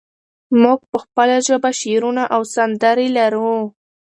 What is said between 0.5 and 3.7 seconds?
موږ په خپله ژبه شعرونه او سندرې لرو.